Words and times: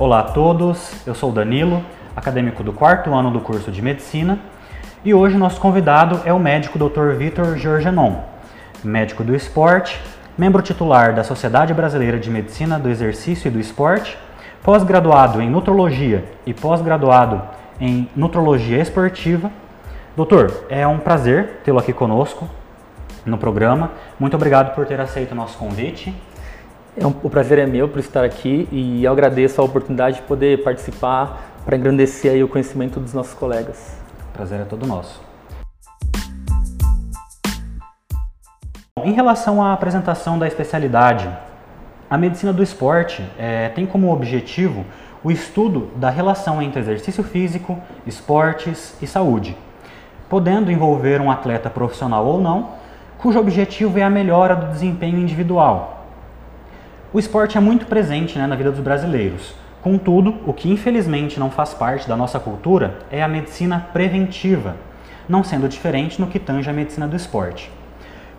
Olá 0.00 0.20
a 0.20 0.22
todos, 0.22 1.06
eu 1.06 1.14
sou 1.14 1.28
o 1.28 1.32
Danilo, 1.34 1.84
acadêmico 2.16 2.64
do 2.64 2.72
quarto 2.72 3.12
ano 3.12 3.30
do 3.30 3.38
curso 3.38 3.70
de 3.70 3.82
Medicina, 3.82 4.38
e 5.04 5.12
hoje 5.12 5.36
nosso 5.36 5.60
convidado 5.60 6.22
é 6.24 6.32
o 6.32 6.38
médico 6.38 6.78
Dr. 6.78 7.16
Vitor 7.18 7.58
Georgenon, 7.58 8.14
médico 8.82 9.22
do 9.22 9.36
esporte, 9.36 10.00
membro 10.38 10.62
titular 10.62 11.14
da 11.14 11.22
Sociedade 11.22 11.74
Brasileira 11.74 12.18
de 12.18 12.30
Medicina 12.30 12.78
do 12.78 12.88
Exercício 12.88 13.48
e 13.48 13.50
do 13.50 13.60
Esporte, 13.60 14.16
pós-graduado 14.62 15.38
em 15.42 15.50
Nutrologia 15.50 16.24
e 16.46 16.54
pós-graduado 16.54 17.42
em 17.78 18.08
Nutrologia 18.16 18.80
Esportiva. 18.80 19.50
Doutor, 20.16 20.64
é 20.70 20.86
um 20.86 20.96
prazer 20.96 21.60
tê-lo 21.62 21.78
aqui 21.78 21.92
conosco 21.92 22.48
no 23.26 23.36
programa. 23.36 23.90
Muito 24.18 24.34
obrigado 24.34 24.74
por 24.74 24.86
ter 24.86 24.98
aceito 24.98 25.32
o 25.32 25.34
nosso 25.34 25.58
convite. 25.58 26.14
É 26.96 27.06
um, 27.06 27.14
o 27.22 27.30
prazer 27.30 27.58
é 27.58 27.66
meu 27.66 27.88
por 27.88 28.00
estar 28.00 28.24
aqui 28.24 28.68
e 28.72 29.04
eu 29.04 29.12
agradeço 29.12 29.60
a 29.60 29.64
oportunidade 29.64 30.16
de 30.16 30.22
poder 30.22 30.64
participar 30.64 31.52
para 31.64 31.76
engrandecer 31.76 32.32
aí 32.32 32.42
o 32.42 32.48
conhecimento 32.48 32.98
dos 32.98 33.14
nossos 33.14 33.32
colegas. 33.32 33.96
O 34.30 34.32
prazer 34.32 34.60
é 34.60 34.64
todo 34.64 34.84
nosso. 34.86 35.22
Em 39.04 39.12
relação 39.12 39.62
à 39.62 39.72
apresentação 39.72 40.36
da 40.36 40.48
especialidade, 40.48 41.28
a 42.10 42.18
medicina 42.18 42.52
do 42.52 42.62
esporte 42.62 43.24
é, 43.38 43.68
tem 43.68 43.86
como 43.86 44.12
objetivo 44.12 44.84
o 45.22 45.30
estudo 45.30 45.90
da 45.94 46.10
relação 46.10 46.60
entre 46.60 46.80
exercício 46.80 47.22
físico, 47.22 47.78
esportes 48.04 48.96
e 49.00 49.06
saúde, 49.06 49.56
podendo 50.28 50.72
envolver 50.72 51.20
um 51.20 51.30
atleta 51.30 51.70
profissional 51.70 52.26
ou 52.26 52.40
não, 52.40 52.70
cujo 53.16 53.38
objetivo 53.38 53.96
é 53.98 54.02
a 54.02 54.10
melhora 54.10 54.56
do 54.56 54.72
desempenho 54.72 55.18
individual, 55.18 55.99
o 57.12 57.18
esporte 57.18 57.58
é 57.58 57.60
muito 57.60 57.86
presente 57.86 58.38
né, 58.38 58.46
na 58.46 58.54
vida 58.54 58.70
dos 58.70 58.78
brasileiros. 58.80 59.52
Contudo, 59.82 60.36
o 60.46 60.52
que 60.52 60.70
infelizmente 60.70 61.40
não 61.40 61.50
faz 61.50 61.74
parte 61.74 62.08
da 62.08 62.16
nossa 62.16 62.38
cultura 62.38 62.98
é 63.10 63.20
a 63.20 63.26
medicina 63.26 63.88
preventiva, 63.92 64.76
não 65.28 65.42
sendo 65.42 65.68
diferente 65.68 66.20
no 66.20 66.28
que 66.28 66.38
tange 66.38 66.70
a 66.70 66.72
medicina 66.72 67.08
do 67.08 67.16
esporte. 67.16 67.70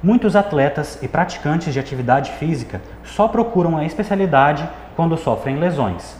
Muitos 0.02 0.38
atletas 0.38 0.98
e 1.02 1.08
praticantes 1.08 1.74
de 1.74 1.80
atividade 1.80 2.32
física 2.32 2.82
só 3.04 3.28
procuram 3.28 3.78
a 3.78 3.84
especialidade 3.84 4.68
quando 4.96 5.18
sofrem 5.18 5.58
lesões. 5.58 6.16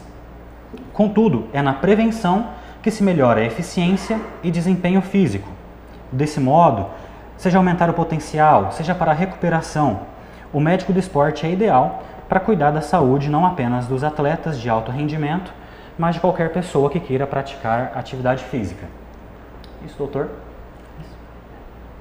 Contudo, 0.92 1.48
é 1.54 1.62
na 1.62 1.72
prevenção 1.72 2.48
que 2.82 2.90
se 2.90 3.02
melhora 3.02 3.40
a 3.40 3.44
eficiência 3.46 4.20
e 4.42 4.50
desempenho 4.50 5.00
físico. 5.00 5.48
Desse 6.12 6.38
modo, 6.38 6.86
seja 7.38 7.56
aumentar 7.56 7.88
o 7.88 7.94
potencial, 7.94 8.72
seja 8.72 8.94
para 8.94 9.12
a 9.12 9.14
recuperação, 9.14 10.00
o 10.52 10.60
médico 10.60 10.92
do 10.92 10.98
esporte 10.98 11.46
é 11.46 11.50
ideal 11.50 12.02
para 12.32 12.40
cuidar 12.40 12.70
da 12.70 12.80
saúde 12.80 13.28
não 13.28 13.44
apenas 13.44 13.86
dos 13.86 14.02
atletas 14.02 14.58
de 14.58 14.66
alto 14.66 14.90
rendimento, 14.90 15.52
mas 15.98 16.14
de 16.14 16.20
qualquer 16.22 16.50
pessoa 16.50 16.88
que 16.88 16.98
queira 16.98 17.26
praticar 17.26 17.92
atividade 17.94 18.42
física. 18.44 18.86
Isso, 19.84 19.98
doutor? 19.98 20.30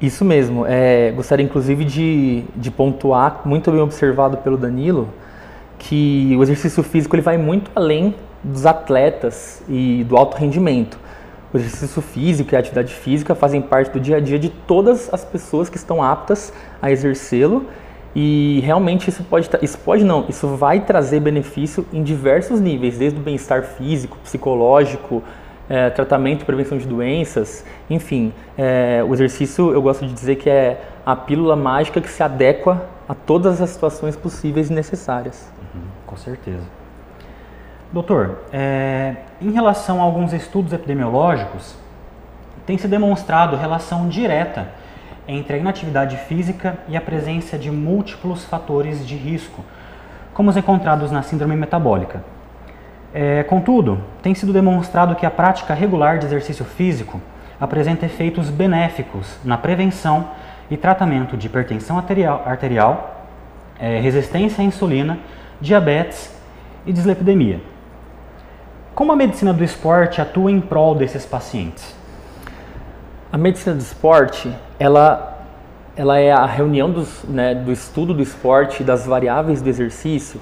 Isso 0.02 0.24
mesmo. 0.24 0.66
É, 0.66 1.12
gostaria 1.12 1.46
inclusive 1.46 1.84
de, 1.84 2.46
de 2.56 2.72
pontuar, 2.72 3.42
muito 3.44 3.70
bem 3.74 3.82
observado 3.82 4.38
pelo 4.38 4.56
Danilo, 4.56 5.10
que 5.78 6.34
o 6.40 6.44
exercício 6.44 6.82
físico 6.82 7.14
ele 7.14 7.22
vai 7.22 7.38
muito 7.38 7.70
além 7.76 8.16
dos 8.42 8.66
atletas 8.66 9.62
e 9.68 10.06
do 10.06 10.16
alto 10.16 10.38
rendimento. 10.38 10.98
O 11.54 11.58
exercício 11.58 12.02
físico 12.02 12.54
e 12.54 12.56
a 12.56 12.60
atividade 12.60 12.94
física 12.94 13.36
fazem 13.36 13.62
parte 13.62 13.92
do 13.92 14.00
dia 14.00 14.16
a 14.16 14.22
dia 14.22 14.40
de 14.40 14.48
todas 14.48 15.14
as 15.14 15.26
pessoas 15.26 15.68
que 15.68 15.76
estão 15.76 16.02
aptas 16.02 16.54
a 16.82 16.90
exercê-lo 16.90 17.66
e 18.16 18.62
realmente 18.64 19.10
isso 19.10 19.24
pode, 19.24 19.50
isso 19.62 19.78
pode 19.80 20.04
não, 20.04 20.26
isso 20.28 20.48
vai 20.56 20.82
trazer 20.82 21.20
benefício 21.20 21.86
em 21.94 22.04
diversos 22.04 22.60
níveis, 22.60 22.98
desde 22.98 23.20
o 23.20 23.24
bem-estar 23.24 23.64
físico, 23.64 24.18
psicológico, 24.24 25.24
é, 25.70 25.90
tratamento 25.90 26.42
e 26.42 26.46
prevenção 26.46 26.78
de 26.78 26.86
doenças, 26.86 27.66
enfim, 27.90 28.34
é, 28.58 29.02
o 29.08 29.14
exercício 29.14 29.72
eu 29.72 29.82
gosto 29.82 30.06
de 30.06 30.14
dizer 30.14 30.36
que 30.36 30.50
é 30.50 30.82
a 31.06 31.16
pílula 31.16 31.56
mágica 31.56 32.02
que 32.02 32.10
se 32.10 32.22
adequa 32.22 32.86
a 33.08 33.16
todas 33.16 33.62
as 33.62 33.70
situações 33.70 34.16
possíveis 34.16 34.70
e 34.70 34.74
necessárias. 34.74 35.50
Uhum, 35.74 35.82
com 36.06 36.18
certeza. 36.18 36.64
Doutor, 37.94 38.40
é, 38.52 39.16
em 39.42 39.52
relação 39.52 40.02
a 40.02 40.04
alguns 40.04 40.34
estudos 40.34 40.74
epidemiológicos, 40.74 41.76
tem 42.66 42.78
se 42.78 42.88
demonstrado 42.88 43.56
relação 43.56 44.08
direta 44.08 44.70
entre 45.34 45.56
a 45.56 45.58
inatividade 45.58 46.18
física 46.18 46.78
e 46.88 46.98
a 46.98 47.02
presença 47.02 47.58
de 47.58 47.72
múltiplos 47.72 48.44
fatores 48.44 49.08
de 49.08 49.16
risco, 49.16 49.64
como 50.34 50.50
os 50.50 50.58
encontrados 50.58 51.12
na 51.12 51.22
síndrome 51.22 51.56
metabólica. 51.56 52.24
É, 53.14 53.44
contudo, 53.44 54.02
tem 54.22 54.34
sido 54.34 54.54
demonstrado 54.54 55.16
que 55.16 55.26
a 55.26 55.32
prática 55.32 55.74
regular 55.74 56.18
de 56.18 56.26
exercício 56.26 56.66
físico 56.66 57.22
apresenta 57.60 58.06
efeitos 58.06 58.50
benéficos 58.50 59.38
na 59.44 59.58
prevenção 59.58 60.30
e 60.70 60.78
tratamento 60.78 61.38
de 61.38 61.48
hipertensão 61.48 61.98
arterial, 61.98 63.26
é, 63.80 64.00
resistência 64.00 64.62
à 64.62 64.66
insulina, 64.66 65.20
diabetes 65.60 66.36
e 66.86 66.94
dislipidemia. 66.94 67.62
Como 68.96 69.12
a 69.12 69.16
medicina 69.16 69.54
do 69.54 69.64
esporte 69.64 70.22
atua 70.22 70.52
em 70.52 70.60
prol 70.60 70.96
desses 70.96 71.26
pacientes? 71.26 72.01
A 73.32 73.38
medicina 73.38 73.74
do 73.74 73.82
esporte, 73.82 74.54
ela, 74.78 75.46
ela 75.96 76.20
é 76.20 76.34
a 76.34 76.46
reunião 76.46 76.92
dos, 76.92 77.24
né, 77.24 77.56
do 77.56 77.72
estudo 77.72 78.14
do 78.14 78.22
esporte 78.22 78.84
das 78.84 79.06
variáveis 79.06 79.62
do 79.62 79.70
exercício 79.70 80.42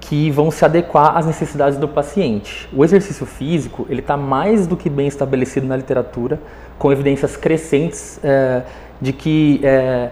que 0.00 0.28
vão 0.32 0.50
se 0.50 0.64
adequar 0.64 1.16
às 1.16 1.24
necessidades 1.24 1.78
do 1.78 1.86
paciente. 1.86 2.68
O 2.72 2.84
exercício 2.84 3.24
físico, 3.24 3.86
ele 3.88 4.00
está 4.00 4.16
mais 4.16 4.66
do 4.66 4.76
que 4.76 4.90
bem 4.90 5.06
estabelecido 5.06 5.68
na 5.68 5.76
literatura, 5.76 6.40
com 6.80 6.90
evidências 6.90 7.36
crescentes 7.36 8.18
é, 8.24 8.62
de 9.00 9.12
que 9.12 9.60
é, 9.62 10.10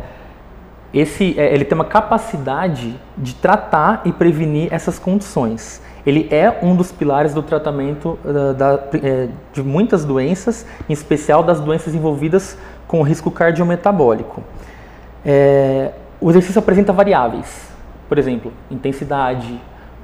esse, 0.95 1.35
é, 1.37 1.53
ele 1.53 1.65
tem 1.65 1.75
uma 1.75 1.85
capacidade 1.85 2.95
de 3.19 3.35
tratar 3.35 4.03
e 4.05 4.13
prevenir 4.13 4.73
essas 4.73 5.01
condições 5.01 5.83
ele 6.07 6.29
é 6.31 6.59
um 6.63 6.75
dos 6.75 6.91
pilares 6.91 7.33
do 7.33 7.43
tratamento 7.43 8.19
uh, 8.25 8.55
da, 8.55 8.81
é, 9.03 9.29
de 9.53 9.63
muitas 9.63 10.05
doenças, 10.05 10.67
em 10.89 10.93
especial 10.93 11.43
das 11.43 11.61
doenças 11.61 11.95
envolvidas 11.95 12.59
com 12.87 13.03
risco 13.03 13.31
cardiometabólico. 13.31 14.43
É, 15.25 15.93
o 16.21 16.31
exercício 16.31 16.59
apresenta 16.59 16.93
variáveis, 16.93 17.71
por 18.09 18.19
exemplo, 18.19 18.53
intensidade, 18.71 19.61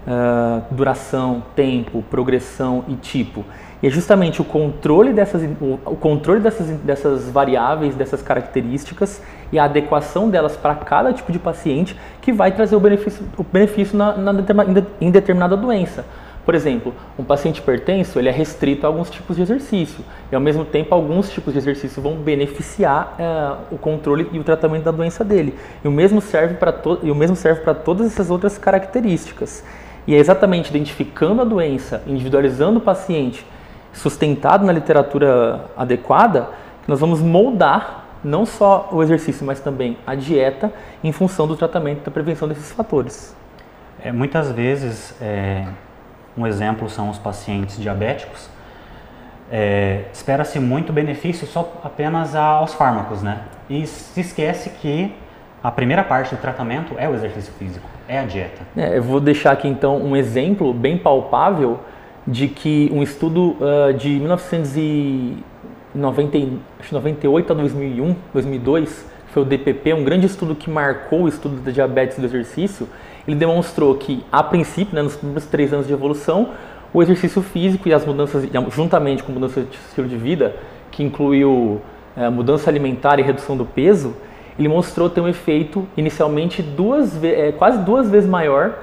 uh, 0.06 0.62
duração, 0.70 1.42
tempo, 1.54 2.02
progressão 2.10 2.84
e 2.88 2.94
tipo. 2.94 3.44
E 3.82 3.86
é 3.86 3.90
justamente 3.90 4.40
o 4.40 4.44
controle 4.44 5.12
dessas, 5.12 5.42
o 5.60 5.96
controle 5.96 6.40
dessas, 6.40 6.68
dessas 6.78 7.28
variáveis, 7.28 7.94
dessas 7.94 8.22
características 8.22 9.22
e 9.52 9.58
a 9.58 9.64
adequação 9.64 10.28
delas 10.28 10.56
para 10.56 10.74
cada 10.74 11.12
tipo 11.12 11.32
de 11.32 11.38
paciente 11.38 11.96
que 12.20 12.32
vai 12.32 12.52
trazer 12.52 12.76
o 12.76 12.80
benefício, 12.80 13.24
o 13.36 13.42
benefício 13.42 13.96
na, 13.96 14.16
na, 14.16 14.34
em 15.00 15.10
determinada 15.10 15.56
doença. 15.56 16.04
Por 16.48 16.54
exemplo, 16.54 16.94
um 17.18 17.24
paciente 17.24 17.58
hipertenso 17.58 18.18
ele 18.18 18.30
é 18.30 18.32
restrito 18.32 18.86
a 18.86 18.88
alguns 18.88 19.10
tipos 19.10 19.36
de 19.36 19.42
exercício 19.42 20.02
e 20.32 20.34
ao 20.34 20.40
mesmo 20.40 20.64
tempo 20.64 20.94
alguns 20.94 21.28
tipos 21.28 21.52
de 21.52 21.58
exercício 21.58 22.00
vão 22.00 22.14
beneficiar 22.14 23.16
é, 23.18 23.74
o 23.74 23.76
controle 23.76 24.26
e 24.32 24.38
o 24.38 24.44
tratamento 24.44 24.84
da 24.84 24.90
doença 24.90 25.22
dele. 25.22 25.54
E 25.84 25.88
o 25.88 25.90
mesmo 25.90 26.22
serve 26.22 26.54
para 26.54 26.74
e 27.02 27.10
o 27.10 27.14
mesmo 27.14 27.36
serve 27.36 27.60
para 27.60 27.74
todas 27.74 28.06
essas 28.06 28.30
outras 28.30 28.56
características. 28.56 29.62
E 30.06 30.14
é 30.14 30.18
exatamente 30.18 30.70
identificando 30.70 31.42
a 31.42 31.44
doença, 31.44 32.02
individualizando 32.06 32.78
o 32.78 32.80
paciente 32.80 33.44
sustentado 33.92 34.64
na 34.64 34.72
literatura 34.72 35.66
adequada, 35.76 36.48
que 36.82 36.88
nós 36.88 36.98
vamos 36.98 37.20
moldar 37.20 37.97
não 38.22 38.44
só 38.44 38.88
o 38.92 39.02
exercício, 39.02 39.44
mas 39.44 39.60
também 39.60 39.96
a 40.06 40.14
dieta 40.14 40.72
em 41.02 41.12
função 41.12 41.46
do 41.46 41.56
tratamento 41.56 42.00
e 42.00 42.04
da 42.04 42.10
prevenção 42.10 42.48
desses 42.48 42.72
fatores. 42.72 43.36
É, 44.02 44.12
muitas 44.12 44.50
vezes, 44.52 45.14
é, 45.20 45.66
um 46.36 46.46
exemplo 46.46 46.88
são 46.88 47.10
os 47.10 47.18
pacientes 47.18 47.78
diabéticos. 47.78 48.48
É, 49.50 50.04
Espera-se 50.12 50.60
muito 50.60 50.92
benefício 50.92 51.46
só 51.46 51.80
apenas 51.82 52.34
aos 52.34 52.74
fármacos, 52.74 53.22
né? 53.22 53.42
E 53.68 53.86
se 53.86 54.20
esquece 54.20 54.70
que 54.70 55.14
a 55.62 55.70
primeira 55.70 56.04
parte 56.04 56.34
do 56.34 56.40
tratamento 56.40 56.94
é 56.96 57.08
o 57.08 57.14
exercício 57.14 57.52
físico, 57.54 57.88
é 58.06 58.18
a 58.18 58.24
dieta. 58.24 58.62
É, 58.76 58.96
eu 58.96 59.02
vou 59.02 59.20
deixar 59.20 59.52
aqui 59.52 59.66
então 59.66 59.96
um 59.96 60.16
exemplo 60.16 60.72
bem 60.72 60.96
palpável 60.96 61.80
de 62.26 62.46
que 62.46 62.90
um 62.92 63.02
estudo 63.02 63.56
uh, 63.58 63.92
de 63.94 64.20
1998 65.98 67.52
a 67.52 67.56
2001, 67.56 68.16
2002, 68.32 69.06
foi 69.32 69.42
o 69.42 69.44
DPP, 69.44 69.92
um 69.92 70.04
grande 70.04 70.26
estudo 70.26 70.54
que 70.54 70.70
marcou 70.70 71.22
o 71.22 71.28
estudo 71.28 71.60
da 71.60 71.70
diabetes 71.70 72.18
do 72.18 72.24
exercício, 72.24 72.88
ele 73.26 73.36
demonstrou 73.36 73.94
que, 73.96 74.24
a 74.32 74.42
princípio, 74.42 74.94
né, 74.94 75.02
nos 75.02 75.16
primeiros 75.16 75.44
três 75.46 75.72
anos 75.72 75.86
de 75.86 75.92
evolução, 75.92 76.50
o 76.94 77.02
exercício 77.02 77.42
físico 77.42 77.88
e 77.88 77.92
as 77.92 78.06
mudanças, 78.06 78.48
juntamente 78.70 79.22
com 79.22 79.32
mudança 79.32 79.60
de 79.60 79.76
estilo 79.76 80.08
de 80.08 80.16
vida, 80.16 80.56
que 80.90 81.02
incluiu 81.02 81.82
uh, 82.16 82.30
mudança 82.32 82.70
alimentar 82.70 83.18
e 83.18 83.22
redução 83.22 83.56
do 83.56 83.66
peso, 83.66 84.14
ele 84.58 84.68
mostrou 84.68 85.10
ter 85.10 85.20
um 85.20 85.28
efeito 85.28 85.86
inicialmente 85.96 86.62
duas, 86.62 87.22
é, 87.22 87.52
quase 87.52 87.78
duas 87.78 88.10
vezes 88.10 88.28
maior 88.28 88.78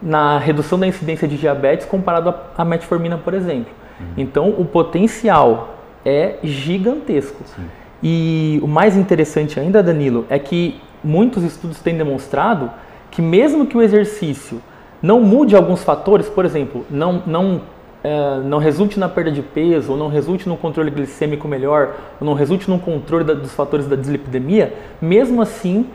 na 0.00 0.38
redução 0.38 0.78
da 0.78 0.86
incidência 0.86 1.28
de 1.28 1.36
diabetes 1.36 1.84
comparado 1.84 2.32
à 2.56 2.64
metformina, 2.64 3.18
por 3.18 3.34
exemplo. 3.34 3.72
Uhum. 3.98 4.06
Então, 4.16 4.48
o 4.56 4.64
potencial 4.64 5.79
é 6.04 6.36
gigantesco. 6.42 7.42
Sim. 7.54 7.62
E 8.02 8.58
o 8.62 8.66
mais 8.66 8.96
interessante 8.96 9.60
ainda, 9.60 9.82
Danilo, 9.82 10.26
é 10.30 10.38
que 10.38 10.80
muitos 11.04 11.42
estudos 11.42 11.80
têm 11.80 11.96
demonstrado 11.96 12.70
que 13.10 13.20
mesmo 13.20 13.66
que 13.66 13.76
o 13.76 13.82
exercício 13.82 14.62
não 15.02 15.20
mude 15.20 15.56
alguns 15.56 15.82
fatores, 15.82 16.28
por 16.28 16.44
exemplo, 16.44 16.84
não, 16.90 17.22
não, 17.26 17.62
é, 18.02 18.40
não 18.44 18.58
resulte 18.58 18.98
na 18.98 19.08
perda 19.08 19.30
de 19.30 19.42
peso, 19.42 19.92
ou 19.92 19.98
não 19.98 20.08
resulte 20.08 20.48
num 20.48 20.56
controle 20.56 20.90
glicêmico 20.90 21.48
melhor, 21.48 21.96
ou 22.20 22.26
não 22.26 22.34
resulte 22.34 22.68
num 22.68 22.78
controle 22.78 23.24
da, 23.24 23.34
dos 23.34 23.52
fatores 23.52 23.86
da 23.86 23.96
dislipidemia, 23.96 24.74
mesmo 25.00 25.42
assim 25.42 25.86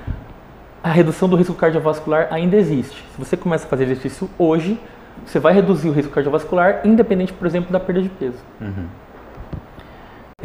a 0.83 0.89
redução 0.89 1.27
do 1.27 1.35
risco 1.35 1.55
cardiovascular 1.55 2.27
ainda 2.29 2.55
existe. 2.55 3.03
Se 3.11 3.17
você 3.17 3.35
começa 3.35 3.65
a 3.65 3.69
fazer 3.69 3.85
exercício 3.85 4.29
hoje, 4.37 4.79
você 5.25 5.39
vai 5.39 5.53
reduzir 5.53 5.89
o 5.89 5.91
risco 5.91 6.11
cardiovascular, 6.11 6.81
independente, 6.83 7.33
por 7.33 7.47
exemplo, 7.47 7.71
da 7.71 7.79
perda 7.79 8.01
de 8.03 8.09
peso. 8.09 8.37
Uhum. 8.61 8.85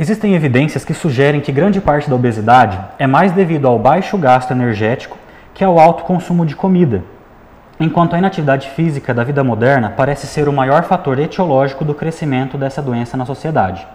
Existem 0.01 0.35
evidências 0.35 0.83
que 0.83 0.95
sugerem 0.95 1.43
que 1.43 1.53
grande 1.53 1.79
parte 1.79 2.09
da 2.09 2.17
obesidade 2.17 2.81
é 2.99 3.07
mais 3.07 3.33
devido 3.33 3.69
ao 3.69 3.79
baixo 3.79 4.17
gasto 4.17 4.51
energético 4.51 5.19
que 5.53 5.63
ao 5.63 5.79
alto 5.79 6.05
consumo 6.05 6.47
de 6.47 6.57
comida, 6.57 7.05
enquanto 7.79 8.15
a 8.15 8.19
inatividade 8.19 8.71
física 8.71 9.13
da 9.13 9.23
vida 9.23 9.45
moderna 9.45 9.93
parece 9.95 10.27
ser 10.27 10.49
o 10.49 10.55
maior 10.55 10.85
fator 10.85 11.19
etiológico 11.19 11.85
do 11.85 11.93
crescimento 11.93 12.57
dessa 12.57 12.81
doença 12.81 13.15
na 13.15 13.27
sociedade. 13.27 13.87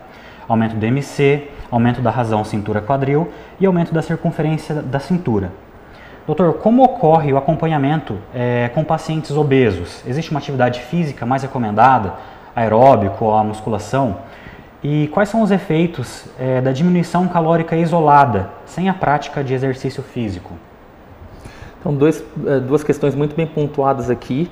Aumento 0.47 0.75
do 0.75 0.85
MC, 0.85 1.47
aumento 1.71 2.01
da 2.01 2.11
razão 2.11 2.43
cintura-quadril 2.43 3.31
e 3.59 3.65
aumento 3.65 3.91
da 3.91 4.03
circunferência 4.03 4.75
da 4.75 4.99
cintura. 4.99 5.51
Doutor, 6.27 6.53
como 6.59 6.83
ocorre 6.83 7.33
o 7.33 7.37
acompanhamento 7.37 8.19
é, 8.31 8.69
com 8.75 8.83
pacientes 8.83 9.31
obesos? 9.31 10.03
Existe 10.05 10.29
uma 10.29 10.39
atividade 10.39 10.81
física 10.81 11.25
mais 11.25 11.41
recomendada, 11.41 12.13
aeróbico 12.55 13.25
ou 13.25 13.35
a 13.35 13.43
musculação? 13.43 14.17
E 14.87 15.07
quais 15.07 15.29
são 15.29 15.41
os 15.41 15.49
efeitos 15.49 16.25
é, 16.39 16.61
da 16.61 16.71
diminuição 16.71 17.27
calórica 17.27 17.75
isolada, 17.75 18.51
sem 18.67 18.87
a 18.87 18.93
prática 18.93 19.43
de 19.43 19.51
exercício 19.51 20.03
físico? 20.03 20.53
Então, 21.79 21.95
dois, 21.95 22.23
é, 22.45 22.59
duas 22.59 22.83
questões 22.83 23.15
muito 23.15 23.35
bem 23.35 23.47
pontuadas 23.47 24.11
aqui, 24.11 24.47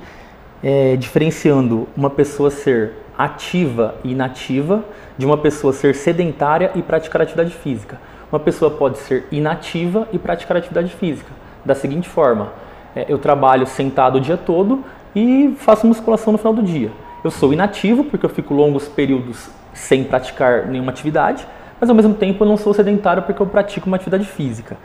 é, 0.63 0.95
diferenciando 0.95 1.87
uma 1.95 2.09
pessoa 2.09 2.49
ser 2.49 2.93
ativa 3.15 3.93
e 4.03 4.11
inativa 4.11 4.83
de 5.19 5.23
uma 5.23 5.37
pessoa 5.37 5.71
ser 5.71 5.93
sedentária 5.93 6.71
e 6.73 6.81
praticar 6.81 7.21
atividade 7.21 7.51
física. 7.53 8.01
Uma 8.31 8.39
pessoa 8.39 8.71
pode 8.71 8.97
ser 8.97 9.27
inativa 9.31 10.07
e 10.11 10.17
praticar 10.17 10.57
atividade 10.57 10.91
física 10.95 11.29
da 11.63 11.75
seguinte 11.75 12.09
forma: 12.09 12.53
é, 12.95 13.05
eu 13.07 13.19
trabalho 13.19 13.67
sentado 13.67 14.15
o 14.15 14.19
dia 14.19 14.35
todo 14.35 14.83
e 15.15 15.53
faço 15.59 15.85
musculação 15.85 16.33
no 16.33 16.39
final 16.39 16.55
do 16.55 16.63
dia. 16.63 16.89
Eu 17.23 17.29
sou 17.29 17.53
inativo 17.53 18.03
porque 18.03 18.25
eu 18.25 18.31
fico 18.31 18.51
longos 18.55 18.87
períodos 18.87 19.47
sem 19.73 20.03
praticar 20.03 20.67
nenhuma 20.67 20.91
atividade, 20.91 21.45
mas 21.79 21.89
ao 21.89 21.95
mesmo 21.95 22.13
tempo 22.13 22.43
eu 22.43 22.47
não 22.47 22.57
sou 22.57 22.73
sedentário 22.73 23.23
porque 23.23 23.41
eu 23.41 23.45
pratico 23.45 23.87
uma 23.87 23.95
atividade 23.95 24.25
física. 24.25 24.77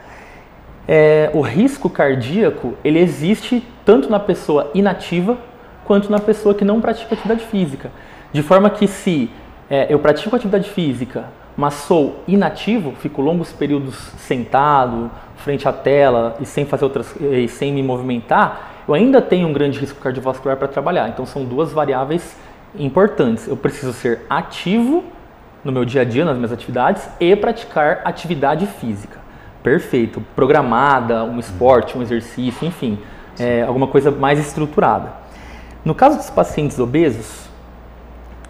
É, 0.87 1.29
o 1.33 1.41
risco 1.41 1.89
cardíaco 1.89 2.73
ele 2.83 2.99
existe 2.99 3.63
tanto 3.85 4.09
na 4.09 4.19
pessoa 4.19 4.71
inativa 4.73 5.37
quanto 5.85 6.11
na 6.11 6.19
pessoa 6.19 6.53
que 6.53 6.65
não 6.65 6.81
pratica 6.81 7.13
atividade 7.13 7.45
física. 7.45 7.91
De 8.33 8.43
forma 8.43 8.69
que 8.69 8.87
se 8.87 9.29
é, 9.69 9.87
eu 9.89 9.99
pratico 9.99 10.35
atividade 10.35 10.69
física, 10.69 11.25
mas 11.55 11.75
sou 11.75 12.23
inativo, 12.27 12.93
fico 12.93 13.21
longos 13.21 13.51
períodos 13.51 13.95
sentado, 14.17 15.11
frente 15.37 15.67
à 15.67 15.73
tela 15.73 16.35
e 16.39 16.45
sem 16.45 16.65
fazer 16.65 16.85
outras 16.85 17.15
e 17.19 17.47
sem 17.47 17.71
me 17.73 17.83
movimentar, 17.83 18.83
eu 18.87 18.93
ainda 18.93 19.21
tenho 19.21 19.47
um 19.47 19.53
grande 19.53 19.79
risco 19.79 19.99
cardiovascular 19.99 20.57
para 20.57 20.67
trabalhar. 20.67 21.09
Então 21.09 21.25
são 21.25 21.45
duas 21.45 21.71
variáveis 21.71 22.35
importantes. 22.77 23.47
Eu 23.47 23.57
preciso 23.57 23.93
ser 23.93 24.21
ativo 24.29 25.03
no 25.63 25.71
meu 25.71 25.85
dia 25.85 26.01
a 26.01 26.05
dia, 26.05 26.23
nas 26.23 26.35
minhas 26.35 26.51
atividades 26.51 27.07
e 27.19 27.35
praticar 27.35 28.01
atividade 28.05 28.65
física. 28.65 29.19
Perfeito, 29.61 30.23
programada, 30.35 31.23
um 31.23 31.37
esporte, 31.39 31.97
um 31.97 32.01
exercício, 32.01 32.67
enfim, 32.67 32.97
é, 33.37 33.63
alguma 33.63 33.87
coisa 33.87 34.09
mais 34.09 34.39
estruturada. 34.39 35.11
No 35.83 35.93
caso 35.93 36.17
dos 36.17 36.29
pacientes 36.29 36.79
obesos, 36.79 37.49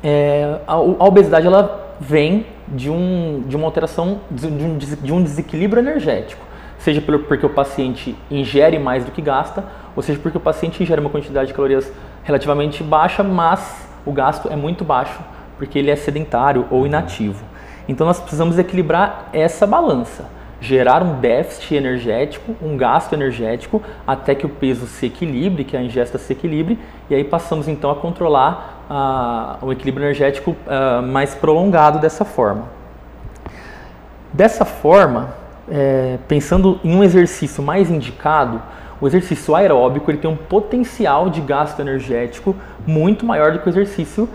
é, 0.03 0.59
a, 0.67 0.73
a, 0.73 0.79
obesidade 0.79 1.47
ela 1.47 1.95
vem 1.99 2.45
de, 2.67 2.89
um, 2.89 3.43
de 3.47 3.55
uma 3.55 3.65
alteração, 3.65 4.21
de 4.29 4.47
um, 4.47 4.77
de 4.77 5.13
um 5.13 5.23
desequilíbrio 5.23 5.81
energético 5.81 6.49
seja 6.79 7.01
porque 7.01 7.45
o 7.45 7.49
paciente 7.49 8.15
ingere 8.31 8.79
mais 8.79 9.03
do 9.03 9.11
que 9.11 9.21
gasta, 9.21 9.63
ou 9.95 10.01
seja 10.01 10.17
porque 10.17 10.37
o 10.37 10.41
paciente 10.41 10.81
ingere 10.81 10.99
uma 10.99 11.09
quantidade 11.09 11.47
de 11.47 11.53
calorias 11.53 11.91
relativamente 12.23 12.81
baixa, 12.81 13.21
mas 13.21 13.88
o 14.05 14.11
gasto 14.11 14.49
é 14.51 14.55
muito 14.55 14.83
baixo 14.83 15.19
porque 15.57 15.77
ele 15.77 15.91
é 15.91 15.95
sedentário 15.95 16.65
ou 16.71 16.85
inativo. 16.85 17.43
Então 17.87 18.07
nós 18.07 18.19
precisamos 18.19 18.57
equilibrar 18.57 19.29
essa 19.33 19.65
balança, 19.67 20.25
gerar 20.61 21.01
um 21.03 21.19
déficit 21.19 21.75
energético, 21.75 22.55
um 22.61 22.77
gasto 22.77 23.13
energético, 23.13 23.81
até 24.05 24.35
que 24.35 24.45
o 24.45 24.49
peso 24.49 24.85
se 24.85 25.07
equilibre, 25.07 25.63
que 25.63 25.75
a 25.75 25.81
ingesta 25.81 26.17
se 26.17 26.31
equilibre, 26.31 26.79
e 27.09 27.15
aí 27.15 27.23
passamos 27.23 27.67
então 27.67 27.89
a 27.89 27.95
controlar 27.95 29.59
uh, 29.61 29.65
o 29.65 29.71
equilíbrio 29.71 30.05
energético 30.05 30.51
uh, 30.51 31.01
mais 31.01 31.33
prolongado 31.35 31.99
dessa 31.99 32.23
forma. 32.23 32.65
Dessa 34.31 34.63
forma, 34.63 35.33
é, 35.71 36.19
pensando 36.27 36.79
em 36.83 36.95
um 36.95 37.03
exercício 37.03 37.63
mais 37.63 37.89
indicado, 37.89 38.61
o 39.01 39.07
exercício 39.07 39.55
aeróbico 39.55 40.09
ele 40.11 40.17
tem 40.17 40.29
um 40.29 40.35
potencial 40.35 41.29
de 41.29 41.41
gasto 41.41 41.79
energético 41.79 42.55
muito 42.85 43.25
maior 43.25 43.51
do 43.51 43.59
que 43.59 43.67
o 43.67 43.69
exercício 43.69 44.27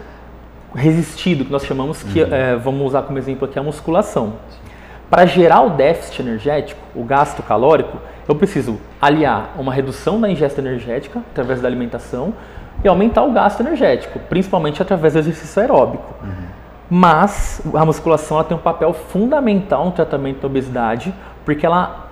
resistido, 0.74 1.44
que 1.44 1.52
nós 1.52 1.64
chamamos, 1.64 2.02
que 2.02 2.22
uhum. 2.22 2.34
é, 2.34 2.56
vamos 2.56 2.86
usar 2.86 3.02
como 3.02 3.18
exemplo 3.18 3.46
aqui 3.46 3.58
a 3.58 3.62
musculação. 3.62 4.34
Para 5.08 5.26
gerar 5.26 5.60
o 5.62 5.70
déficit 5.70 6.22
energético, 6.22 6.80
o 6.94 7.04
gasto 7.04 7.42
calórico, 7.42 7.98
eu 8.26 8.34
preciso 8.34 8.80
aliar 9.00 9.54
uma 9.58 9.72
redução 9.72 10.20
da 10.20 10.28
ingesta 10.28 10.60
energética 10.60 11.20
através 11.30 11.60
da 11.60 11.68
alimentação 11.68 12.34
e 12.82 12.88
aumentar 12.88 13.22
o 13.22 13.30
gasto 13.30 13.60
energético, 13.60 14.18
principalmente 14.28 14.82
através 14.82 15.12
do 15.12 15.20
exercício 15.20 15.60
aeróbico. 15.60 16.14
Uhum. 16.22 16.44
Mas 16.90 17.62
a 17.74 17.84
musculação 17.84 18.42
tem 18.44 18.56
um 18.56 18.60
papel 18.60 18.92
fundamental 18.92 19.84
no 19.86 19.92
tratamento 19.92 20.40
da 20.40 20.46
obesidade, 20.46 21.14
porque 21.44 21.64
ela, 21.64 22.03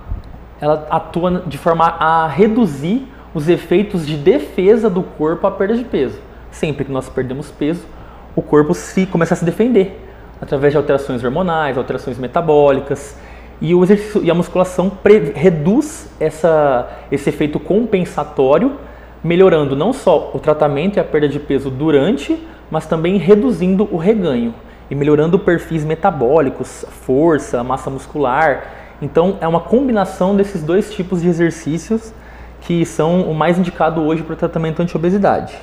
ela 0.63 0.87
atua 0.89 1.43
de 1.45 1.57
forma 1.57 1.85
a 1.85 2.25
reduzir 2.25 3.05
os 3.33 3.49
efeitos 3.49 4.07
de 4.07 4.15
defesa 4.15 4.89
do 4.89 5.03
corpo 5.03 5.45
à 5.45 5.51
perda 5.51 5.75
de 5.75 5.83
peso. 5.83 6.17
Sempre 6.51 6.85
que 6.85 6.91
nós 6.91 7.09
perdemos 7.09 7.51
peso, 7.51 7.85
o 8.33 8.41
corpo 8.41 8.73
se 8.73 9.05
começa 9.05 9.33
a 9.33 9.37
se 9.37 9.43
defender 9.43 9.99
através 10.39 10.71
de 10.71 10.77
alterações 10.77 11.21
hormonais, 11.21 11.77
alterações 11.77 12.17
metabólicas. 12.17 13.17
E, 13.59 13.75
o 13.75 13.83
exercício, 13.83 14.23
e 14.23 14.31
a 14.31 14.33
musculação 14.33 14.89
pre, 14.89 15.33
reduz 15.35 16.09
essa, 16.17 16.89
esse 17.11 17.27
efeito 17.27 17.59
compensatório, 17.59 18.77
melhorando 19.21 19.75
não 19.75 19.91
só 19.91 20.31
o 20.33 20.39
tratamento 20.39 20.95
e 20.95 20.99
a 21.01 21.03
perda 21.03 21.27
de 21.27 21.39
peso 21.39 21.69
durante, 21.69 22.41
mas 22.71 22.85
também 22.85 23.17
reduzindo 23.17 23.85
o 23.91 23.97
reganho 23.97 24.53
e 24.89 24.95
melhorando 24.95 25.37
perfis 25.37 25.83
metabólicos, 25.83 26.85
força, 27.05 27.61
massa 27.65 27.89
muscular. 27.89 28.82
Então 29.01 29.37
é 29.41 29.47
uma 29.47 29.59
combinação 29.59 30.35
desses 30.35 30.63
dois 30.63 30.93
tipos 30.93 31.21
de 31.21 31.27
exercícios 31.27 32.13
que 32.61 32.85
são 32.85 33.23
o 33.23 33.33
mais 33.35 33.59
indicado 33.59 34.01
hoje 34.01 34.23
para 34.23 34.33
o 34.33 34.37
tratamento 34.37 34.81
anti-obesidade. 34.81 35.57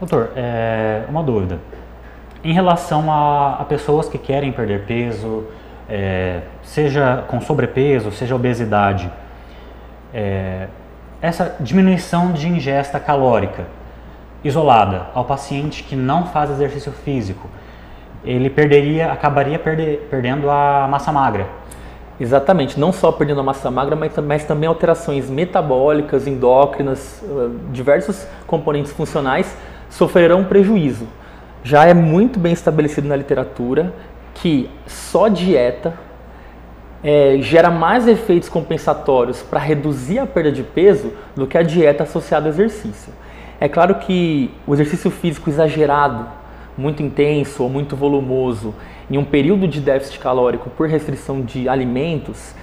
Doutor, 0.00 0.30
é, 0.36 1.02
uma 1.08 1.22
dúvida. 1.22 1.58
Em 2.42 2.52
relação 2.52 3.12
a, 3.12 3.56
a, 3.56 3.64
pessoas 3.64 4.08
que 4.08 4.16
querem 4.16 4.52
perder 4.52 4.84
peso, 4.86 5.44
é, 5.88 6.42
seja 6.62 7.24
com 7.26 7.40
sobrepeso, 7.40 8.12
seja 8.12 8.34
obesidade, 8.34 9.10
é, 10.14 10.68
essa 11.20 11.56
diminuição 11.58 12.32
de 12.32 12.48
ingesta 12.48 13.00
calórica, 13.00 13.64
isolada 14.44 15.08
ao 15.14 15.24
paciente 15.24 15.82
que 15.82 15.96
não 15.96 16.26
faz 16.26 16.50
exercício 16.50 16.92
físico, 16.92 17.48
ele 18.24 18.50
perderia, 18.50 19.12
acabaria 19.12 19.58
perde, 19.58 20.00
perdendo 20.10 20.50
a 20.50 20.86
massa 20.88 21.12
magra. 21.12 21.46
Exatamente, 22.20 22.78
não 22.78 22.92
só 22.92 23.12
perdendo 23.12 23.40
a 23.40 23.44
massa 23.44 23.70
magra, 23.70 23.94
mas, 23.94 24.16
mas 24.18 24.44
também 24.44 24.68
alterações 24.68 25.30
metabólicas, 25.30 26.26
endócrinas, 26.26 27.24
diversos 27.70 28.26
componentes 28.46 28.92
funcionais 28.92 29.56
sofrerão 29.88 30.44
prejuízo. 30.44 31.06
Já 31.62 31.86
é 31.86 31.94
muito 31.94 32.38
bem 32.38 32.52
estabelecido 32.52 33.06
na 33.06 33.14
literatura 33.14 33.92
que 34.34 34.68
só 34.86 35.28
dieta 35.28 35.94
é, 37.02 37.38
gera 37.40 37.70
mais 37.70 38.08
efeitos 38.08 38.48
compensatórios 38.48 39.42
para 39.42 39.60
reduzir 39.60 40.18
a 40.18 40.26
perda 40.26 40.50
de 40.50 40.62
peso 40.62 41.12
do 41.36 41.46
que 41.46 41.56
a 41.56 41.62
dieta 41.62 42.02
associada 42.02 42.46
ao 42.46 42.52
exercício. 42.52 43.12
É 43.60 43.68
claro 43.68 43.96
que 43.96 44.50
o 44.66 44.74
exercício 44.74 45.10
físico 45.10 45.50
exagerado, 45.50 46.26
muito 46.78 47.02
intenso 47.02 47.64
ou 47.64 47.68
muito 47.68 47.96
volumoso, 47.96 48.72
em 49.10 49.18
um 49.18 49.24
período 49.24 49.66
de 49.66 49.80
déficit 49.80 50.20
calórico 50.20 50.70
por 50.70 50.88
restrição 50.88 51.42
de 51.42 51.68
alimentos, 51.68 52.54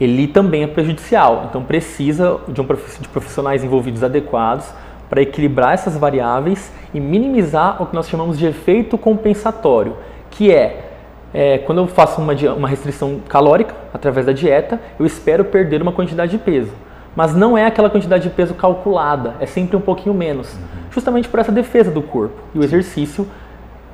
ele 0.00 0.26
também 0.26 0.62
é 0.62 0.66
prejudicial. 0.66 1.46
Então 1.48 1.62
precisa 1.62 2.38
de, 2.46 2.60
um, 2.60 2.66
de 3.00 3.08
profissionais 3.08 3.64
envolvidos 3.64 4.04
adequados 4.04 4.66
para 5.08 5.22
equilibrar 5.22 5.74
essas 5.74 5.96
variáveis 5.96 6.72
e 6.92 7.00
minimizar 7.00 7.82
o 7.82 7.86
que 7.86 7.94
nós 7.94 8.08
chamamos 8.08 8.38
de 8.38 8.46
efeito 8.46 8.98
compensatório, 8.98 9.96
que 10.30 10.52
é, 10.52 10.90
é 11.32 11.58
quando 11.58 11.78
eu 11.78 11.86
faço 11.86 12.20
uma, 12.20 12.34
uma 12.56 12.68
restrição 12.68 13.20
calórica 13.28 13.74
através 13.92 14.26
da 14.26 14.32
dieta, 14.32 14.80
eu 14.98 15.06
espero 15.06 15.44
perder 15.44 15.80
uma 15.80 15.92
quantidade 15.92 16.32
de 16.32 16.38
peso. 16.38 16.72
Mas 17.14 17.34
não 17.34 17.56
é 17.56 17.64
aquela 17.64 17.88
quantidade 17.88 18.24
de 18.24 18.30
peso 18.30 18.54
calculada, 18.54 19.34
é 19.38 19.46
sempre 19.46 19.76
um 19.76 19.80
pouquinho 19.80 20.14
menos, 20.14 20.52
uhum. 20.52 20.60
justamente 20.90 21.28
por 21.28 21.38
essa 21.38 21.52
defesa 21.52 21.90
do 21.90 22.02
corpo. 22.02 22.34
E 22.52 22.58
o 22.58 22.64
exercício 22.64 23.28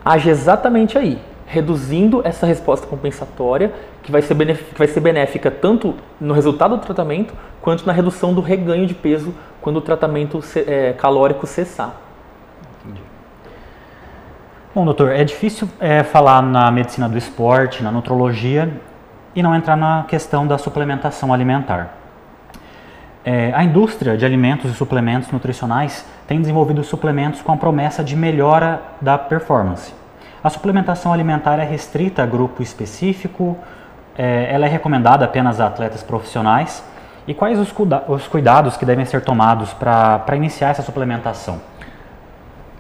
age 0.05 0.31
exatamente 0.31 0.97
aí, 0.97 1.19
reduzindo 1.47 2.21
essa 2.25 2.47
resposta 2.47 2.87
compensatória 2.87 3.73
que 4.03 4.11
vai 4.11 4.23
ser, 4.23 4.35
que 4.35 4.79
vai 4.79 4.87
ser 4.87 5.01
benéfica 5.01 5.51
tanto 5.51 5.95
no 6.21 6.33
resultado 6.33 6.77
do 6.77 6.83
tratamento 6.83 7.35
quanto 7.61 7.87
na 7.87 7.93
redução 7.93 8.33
do 8.33 8.41
reganho 8.41 8.87
de 8.87 8.95
peso 8.95 9.35
quando 9.61 9.77
o 9.77 9.81
tratamento 9.81 10.41
é, 10.67 10.93
calórico 10.95 11.47
cessar. 11.47 11.95
Entendi. 12.81 13.03
Bom, 14.75 14.85
doutor, 14.85 15.11
é 15.11 15.25
difícil 15.25 15.69
é, 15.79 16.03
falar 16.03 16.41
na 16.43 16.71
medicina 16.71 17.09
do 17.09 17.19
esporte, 17.19 17.83
na 17.83 17.91
nutrologia 17.91 18.73
e 19.35 19.43
não 19.43 19.55
entrar 19.55 19.77
na 19.77 20.05
questão 20.09 20.47
da 20.47 20.57
suplementação 20.57 21.33
alimentar. 21.33 21.97
É, 23.23 23.53
a 23.55 23.63
indústria 23.63 24.17
de 24.17 24.25
alimentos 24.25 24.71
e 24.71 24.75
suplementos 24.75 25.31
nutricionais 25.31 26.07
tem 26.31 26.41
desenvolvido 26.41 26.85
suplementos 26.85 27.43
com 27.43 27.51
a 27.51 27.57
promessa 27.57 28.05
de 28.05 28.15
melhora 28.15 28.81
da 29.01 29.19
performance. 29.19 29.93
A 30.45 30.49
suplementação 30.49 31.13
alimentar 31.13 31.59
é 31.59 31.65
restrita 31.65 32.23
a 32.23 32.27
grupo 32.27 32.63
específico, 32.63 33.59
é, 34.17 34.49
ela 34.49 34.65
é 34.65 34.69
recomendada 34.69 35.25
apenas 35.25 35.59
a 35.59 35.67
atletas 35.67 36.05
profissionais. 36.05 36.85
E 37.27 37.35
quais 37.35 37.59
os, 37.59 37.73
cuida 37.73 38.05
os 38.07 38.29
cuidados 38.29 38.77
que 38.77 38.87
devem 38.87 39.05
ser 39.05 39.23
tomados 39.23 39.73
para 39.73 40.37
iniciar 40.37 40.69
essa 40.69 40.83
suplementação? 40.83 41.61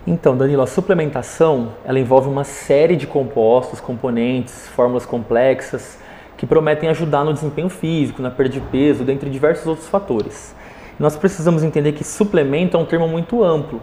Então, 0.07 0.37
Danilo, 0.37 0.63
a 0.63 0.67
suplementação 0.69 1.71
ela 1.85 1.99
envolve 1.99 2.29
uma 2.29 2.45
série 2.45 2.95
de 2.95 3.05
compostos, 3.09 3.81
componentes, 3.81 4.69
fórmulas 4.69 5.05
complexas 5.05 5.99
que 6.37 6.47
prometem 6.47 6.89
ajudar 6.89 7.25
no 7.25 7.35
desempenho 7.35 7.69
físico, 7.69 8.23
na 8.23 8.31
perda 8.31 8.53
de 8.53 8.61
peso, 8.61 9.03
dentre 9.03 9.29
diversos 9.29 9.67
outros 9.67 9.89
fatores. 9.89 10.55
Nós 11.01 11.17
precisamos 11.17 11.65
entender 11.65 11.93
que 11.93 12.05
suplemento 12.05 12.77
é 12.77 12.81
um 12.81 12.85
termo 12.85 13.09
muito 13.09 13.43
amplo. 13.43 13.81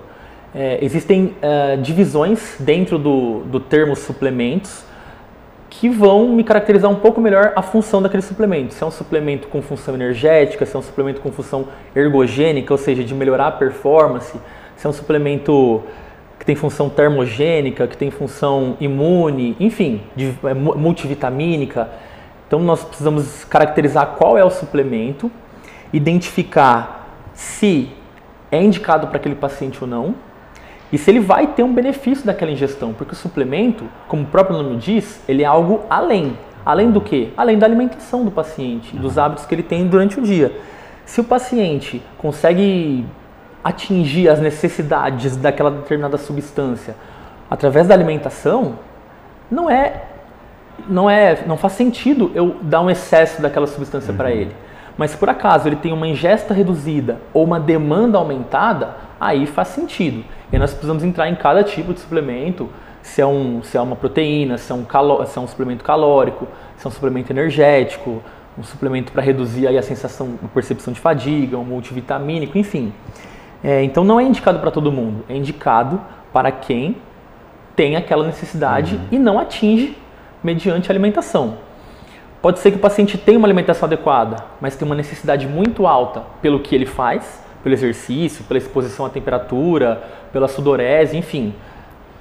É, 0.54 0.78
existem 0.86 1.36
uh, 1.42 1.82
divisões 1.82 2.58
dentro 2.60 3.00
do, 3.00 3.40
do 3.40 3.60
termo 3.60 3.96
suplementos 3.96 4.86
que 5.68 5.90
vão 5.90 6.30
me 6.30 6.44
caracterizar 6.44 6.92
um 6.92 6.96
pouco 6.96 7.20
melhor 7.20 7.54
a 7.56 7.64
função 7.64 8.04
daquele 8.04 8.22
suplemento. 8.22 8.76
Se 8.76 8.84
é 8.84 8.86
um 8.86 8.92
suplemento 8.92 9.48
com 9.48 9.64
função 9.64 9.96
energética, 9.96 10.64
se 10.64 10.76
é 10.76 10.80
um 10.80 10.84
suplemento 10.84 11.20
com 11.20 11.32
função 11.32 11.66
ergogênica, 11.96 12.72
ou 12.72 12.78
seja, 12.78 13.04
de 13.04 13.16
melhorar 13.16 13.48
a 13.48 13.52
performance, 13.52 14.38
se 14.76 14.86
é 14.86 14.90
um 14.90 14.94
suplemento 14.94 15.84
que 16.38 16.46
tem 16.46 16.56
função 16.56 16.88
termogênica, 16.88 17.88
que 17.88 17.98
tem 17.98 18.12
função 18.12 18.78
imune, 18.80 19.58
enfim, 19.60 20.04
de, 20.16 20.36
é, 20.44 20.54
multivitamínica. 20.54 21.90
Então 22.48 22.60
nós 22.60 22.84
precisamos 22.84 23.44
caracterizar 23.46 24.16
qual 24.18 24.38
é 24.38 24.46
o 24.46 24.52
suplemento, 24.52 25.32
identificar 25.92 27.07
se 27.38 27.88
é 28.52 28.60
indicado 28.60 29.08
para 29.08 29.18
aquele 29.18 29.36
paciente 29.36 29.78
ou 29.80 29.88
não, 29.88 30.16
e 30.92 30.98
se 30.98 31.12
ele 31.12 31.20
vai 31.20 31.46
ter 31.46 31.62
um 31.62 31.72
benefício 31.72 32.26
daquela 32.26 32.50
ingestão, 32.50 32.94
porque 32.94 33.14
o 33.14 33.16
suplemento, 33.16 33.86
como 34.08 34.24
o 34.24 34.26
próprio 34.26 34.58
nome 34.58 34.78
diz, 34.78 35.22
ele 35.30 35.44
é 35.44 35.46
algo 35.46 35.84
além. 35.88 36.36
Além 36.66 36.90
do 36.90 37.00
que? 37.00 37.32
Além 37.38 37.60
da 37.60 37.68
alimentação 37.68 38.26
do 38.26 38.32
paciente, 38.32 38.96
dos 38.96 39.20
hábitos 39.20 39.46
que 39.46 39.54
ele 39.54 39.62
tem 39.62 39.86
durante 39.88 40.20
o 40.20 40.24
dia. 40.24 40.52
Se 41.06 41.22
o 41.22 41.24
paciente 41.24 42.02
consegue 42.18 43.06
atingir 43.64 44.30
as 44.30 44.40
necessidades 44.40 45.38
daquela 45.38 45.70
determinada 45.70 46.18
substância 46.18 46.96
através 47.52 47.88
da 47.88 47.94
alimentação, 47.94 48.80
não 49.52 49.70
é 49.70 50.06
não 50.90 51.10
é, 51.10 51.44
não 51.46 51.58
faz 51.58 51.74
sentido 51.74 52.32
eu 52.34 52.56
dar 52.62 52.82
um 52.82 52.90
excesso 52.90 53.42
daquela 53.42 53.68
substância 53.68 54.12
uhum. 54.12 54.18
para 54.18 54.32
ele. 54.32 54.52
Mas 54.98 55.12
se 55.12 55.18
por 55.18 55.30
acaso 55.30 55.68
ele 55.68 55.76
tem 55.76 55.94
uma 55.94 56.08
ingesta 56.08 56.54
reduzida 56.54 57.22
ou 57.34 57.44
uma 57.44 57.60
demanda 57.60 58.18
aumentada, 58.18 58.96
aí 59.20 59.46
faz 59.46 59.70
sentido. 59.70 60.24
E 60.52 60.58
nós 60.58 60.72
precisamos 60.72 61.04
entrar 61.04 61.30
em 61.30 61.36
cada 61.36 61.64
tipo 61.64 61.94
de 61.94 62.00
suplemento, 62.00 62.70
se 63.02 63.22
é, 63.22 63.26
um, 63.26 63.62
se 63.64 63.78
é 63.78 63.82
uma 63.82 63.96
proteína, 63.96 64.58
se 64.58 64.72
é 64.72 64.76
um, 64.76 64.84
calo, 64.84 65.26
se 65.26 65.38
é 65.38 65.42
um 65.42 65.48
suplemento 65.48 65.84
calórico, 65.84 66.48
se 66.76 66.86
é 66.86 66.90
um 66.90 66.92
suplemento 66.92 67.32
energético, 67.32 68.22
um 68.58 68.64
suplemento 68.64 69.12
para 69.12 69.22
reduzir 69.22 69.68
aí 69.68 69.78
a 69.78 69.84
sensação, 69.84 70.34
a 70.44 70.48
percepção 70.48 70.92
de 70.92 71.00
fadiga, 71.00 71.58
um 71.58 71.64
multivitamínico, 71.64 72.58
enfim. 72.58 72.92
É, 73.64 73.84
então 73.84 74.04
não 74.04 74.20
é 74.20 74.24
indicado 74.24 74.60
para 74.60 74.72
todo 74.72 74.92
mundo, 74.92 75.24
é 75.30 75.36
indicado 75.36 76.02
para 76.34 76.52
quem 76.52 76.98
tem 77.76 77.96
aquela 77.96 78.26
necessidade 78.26 78.96
uhum. 78.96 79.02
e 79.12 79.20
não 79.20 79.40
atinge 79.40 79.96
mediante 80.44 80.92
alimentação. 80.92 81.67
Pode 82.48 82.60
ser 82.60 82.72
que 82.72 82.78
o 82.78 82.80
paciente 82.80 83.18
tenha 83.18 83.38
uma 83.38 83.46
alimentação 83.46 83.88
adequada, 83.88 84.38
mas 84.62 84.74
tem 84.74 84.86
uma 84.86 84.96
necessidade 84.96 85.46
muito 85.46 85.86
alta 85.86 86.24
pelo 86.42 86.62
que 86.62 86.74
ele 86.74 86.86
faz, 86.86 87.44
pelo 87.62 87.76
exercício, 87.76 88.46
pela 88.46 88.58
exposição 88.58 89.06
à 89.06 89.10
temperatura, 89.10 90.02
pela 90.32 90.48
sudorese, 90.48 91.18
enfim, 91.18 91.54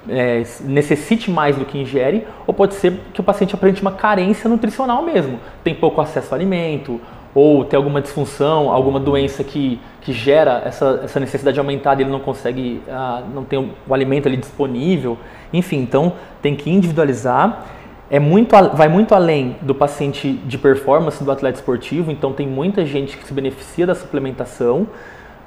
é, 0.09 0.43
necessite 0.65 1.31
mais 1.31 1.55
do 1.55 1.65
que 1.65 1.79
ingere, 1.79 2.27
ou 2.45 2.53
pode 2.53 2.75
ser 2.75 2.95
que 3.15 3.21
o 3.21 3.23
paciente 3.23 3.55
apresente 3.55 3.83
uma 3.83 3.93
carência 3.93 4.51
nutricional 4.51 5.01
mesmo, 5.01 5.39
tem 5.63 5.77
pouco 5.77 6.01
acesso 6.01 6.35
ao 6.35 6.41
alimento, 6.41 7.01
ou 7.33 7.65
tem 7.65 7.77
alguma 7.77 8.03
disfunção, 8.03 8.73
alguma 8.73 8.99
doença 8.99 9.45
que, 9.45 9.79
que 10.01 10.13
gera 10.13 10.61
essa, 10.67 11.03
essa 11.05 11.21
necessidade 11.21 11.57
aumentada 11.61 12.03
e 12.03 12.05
ele 12.05 12.11
não 12.11 12.19
consegue, 12.19 12.83
ah, 12.91 13.23
não 13.33 13.45
tem 13.45 13.61
o, 13.61 13.71
o 13.87 13.95
alimento 13.95 14.27
ali 14.27 14.37
disponível, 14.37 15.17
enfim, 15.53 15.77
então 15.77 16.15
tem 16.43 16.57
que 16.57 16.69
individualizar 16.69 17.65
é 18.11 18.21
muito, 18.21 18.55
vai 18.75 18.89
muito 18.89 19.15
além 19.15 19.57
do 19.61 19.75
paciente 19.75 20.33
de 20.33 20.57
performance 20.57 21.23
do 21.23 21.31
atleta 21.31 21.59
esportivo, 21.59 22.11
então 22.11 22.33
tem 22.33 22.47
muita 22.47 22.87
gente 22.87 23.17
que 23.17 23.27
se 23.27 23.33
beneficia 23.33 23.87
da 23.87 23.95
suplementação. 23.95 24.87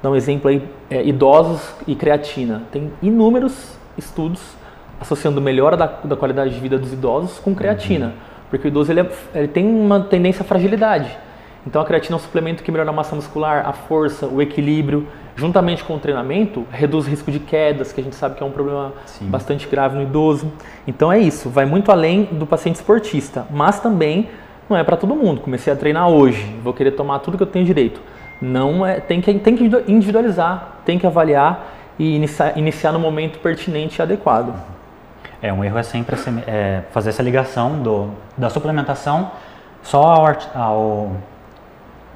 Dá 0.04 0.10
um 0.10 0.16
exemplo 0.16 0.50
aí, 0.50 0.62
é, 0.90 1.04
idosos 1.04 1.74
e 1.88 1.96
creatina. 1.96 2.64
Tem 2.72 2.92
inúmeros 3.02 3.78
estudos 3.98 4.42
associando 5.00 5.40
melhora 5.40 5.78
da, 5.78 5.86
da 5.86 6.16
qualidade 6.16 6.54
de 6.54 6.60
vida 6.60 6.78
dos 6.78 6.92
idosos 6.92 7.40
com 7.40 7.56
creatina, 7.56 8.08
uhum. 8.08 8.12
porque 8.50 8.68
o 8.68 8.70
idoso 8.70 8.92
ele, 8.92 9.02
é, 9.02 9.10
ele 9.36 9.48
tem 9.48 9.66
uma 9.66 10.02
tendência 10.02 10.42
à 10.42 10.46
fragilidade. 10.46 11.18
Então 11.68 11.82
a 11.82 11.86
creatina 11.86 12.16
é 12.16 12.18
um 12.18 12.22
suplemento 12.22 12.64
que 12.64 12.72
melhora 12.72 12.90
a 12.90 12.94
massa 12.94 13.16
muscular, 13.16 13.68
a 13.68 13.74
força, 13.74 14.26
o 14.26 14.42
equilíbrio, 14.42 15.08
juntamente 15.36 15.84
com 15.84 15.96
o 15.96 16.00
treinamento, 16.00 16.66
reduz 16.72 17.06
o 17.06 17.10
risco 17.10 17.32
de 17.32 17.40
quedas, 17.40 17.92
que 17.92 18.02
a 18.02 18.04
gente 18.04 18.16
sabe 18.16 18.36
que 18.36 18.44
é 18.44 18.46
um 18.46 18.52
problema 18.52 18.94
Sim. 19.06 19.28
bastante 19.28 19.68
grave 19.68 19.96
no 19.96 20.04
idoso. 20.04 20.52
Então 20.88 21.12
é 21.12 21.20
isso, 21.20 21.50
vai 21.50 21.66
muito 21.66 21.92
além 21.92 22.26
do 22.26 22.46
paciente 22.46 22.76
esportista, 22.76 23.46
mas 23.50 23.80
também 23.80 24.30
não 24.70 24.78
é 24.78 24.84
para 24.84 24.96
todo 24.96 25.16
mundo. 25.16 25.42
Comecei 25.42 25.72
a 25.72 25.76
treinar 25.76 26.10
hoje, 26.10 26.46
vou 26.64 26.74
querer 26.74 26.92
tomar 26.92 27.20
tudo 27.20 27.38
que 27.38 27.44
eu 27.44 27.48
tenho 27.48 27.66
direito. 27.66 28.02
Não 28.42 28.86
é, 28.86 29.00
tem 29.00 29.20
que, 29.20 29.34
tem 29.36 29.56
que 29.56 29.64
individualizar, 29.88 30.80
tem 30.86 30.98
que 30.98 31.06
avaliar 31.06 31.76
e 31.98 32.16
iniciar, 32.16 32.58
iniciar 32.58 32.92
no 32.94 33.00
momento 33.00 33.40
pertinente 33.40 34.00
e 34.00 34.02
adequado. 34.02 34.54
É, 35.42 35.52
um 35.52 35.64
erro 35.64 35.78
é 35.78 35.84
sempre 35.84 36.16
é, 36.48 36.84
fazer 36.92 37.10
essa 37.10 37.24
ligação 37.24 37.82
do, 37.82 38.10
da 38.38 38.50
suplementação 38.50 39.32
só 39.82 40.02
ao, 40.04 40.26
ao 40.54 41.12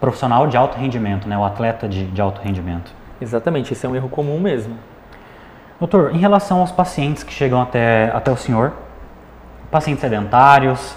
profissional 0.03 0.47
de 0.47 0.57
alto 0.57 0.77
rendimento, 0.77 1.29
né, 1.29 1.37
o 1.37 1.45
atleta 1.45 1.87
de, 1.87 2.03
de 2.07 2.21
alto 2.21 2.41
rendimento. 2.41 2.91
Exatamente, 3.21 3.71
esse 3.71 3.85
é 3.85 3.89
um 3.89 3.95
erro 3.95 4.09
comum 4.09 4.37
mesmo. 4.37 4.75
Doutor, 5.79 6.13
em 6.13 6.17
relação 6.17 6.59
aos 6.59 6.73
pacientes 6.73 7.23
que 7.23 7.31
chegam 7.31 7.61
até, 7.61 8.11
até 8.13 8.29
o 8.29 8.35
senhor, 8.35 8.73
pacientes 9.71 10.01
sedentários, 10.01 10.93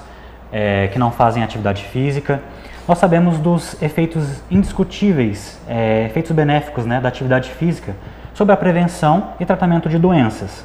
é, 0.51 0.89
que 0.89 0.99
não 0.99 1.13
fazem 1.13 1.45
atividade 1.45 1.85
física, 1.85 2.43
nós 2.89 2.99
sabemos 2.99 3.39
dos 3.39 3.81
efeitos 3.81 4.43
indiscutíveis, 4.51 5.61
é, 5.69 6.07
efeitos 6.07 6.33
benéficos 6.33 6.85
né, 6.85 7.01
da 7.01 7.09
atividade 7.09 7.51
física 7.51 7.95
sobre 8.35 8.55
a 8.55 8.57
prevenção 8.57 9.35
e 9.39 9.47
tratamento 9.47 9.89
de 9.89 10.01
doenças. 10.01 10.65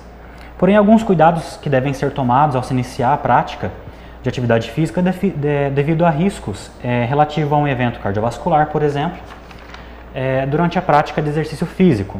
Porém, 0.58 0.76
alguns 0.76 1.04
cuidados 1.04 1.58
que 1.62 1.70
devem 1.70 1.94
ser 1.94 2.10
tomados 2.10 2.56
ao 2.56 2.64
se 2.64 2.74
iniciar 2.74 3.14
a 3.14 3.18
prática 3.18 3.72
de 4.22 4.30
atividade 4.30 4.70
física 4.70 5.02
devido 5.74 6.06
a 6.06 6.10
riscos 6.10 6.70
é, 6.84 7.06
relativos 7.06 7.52
a 7.52 7.58
um 7.58 7.68
evento 7.68 8.00
cardiovascular, 8.00 8.68
por 8.68 8.84
exemplo, 8.84 9.18
é, 10.14 10.46
durante 10.46 10.78
a 10.78 10.82
prática 10.82 11.22
de 11.22 11.30
exercício 11.30 11.66
físico. 11.66 12.20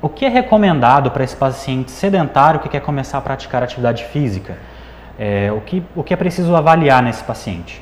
O 0.00 0.08
que 0.08 0.24
é 0.24 0.28
recomendado 0.28 1.12
para 1.12 1.22
esse 1.22 1.36
paciente 1.36 1.92
sedentário 1.92 2.58
que 2.58 2.68
quer 2.68 2.80
começar 2.80 3.18
a 3.18 3.20
praticar 3.20 3.62
atividade 3.62 4.04
física? 4.04 4.56
É, 5.16 5.52
o, 5.52 5.60
que, 5.60 5.82
o 5.94 6.02
que 6.02 6.12
é 6.12 6.16
preciso 6.16 6.56
avaliar 6.56 7.00
nesse 7.02 7.22
paciente? 7.22 7.80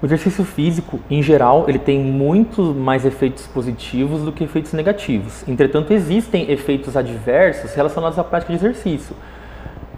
O 0.00 0.06
exercício 0.06 0.44
físico, 0.44 1.00
em 1.10 1.22
geral, 1.22 1.64
ele 1.66 1.80
tem 1.80 1.98
muito 1.98 2.62
mais 2.62 3.04
efeitos 3.04 3.46
positivos 3.46 4.22
do 4.22 4.30
que 4.30 4.44
efeitos 4.44 4.72
negativos. 4.72 5.42
Entretanto, 5.48 5.92
existem 5.92 6.48
efeitos 6.48 6.96
adversos 6.96 7.74
relacionados 7.74 8.18
à 8.18 8.22
prática 8.22 8.52
de 8.52 8.58
exercício 8.58 9.16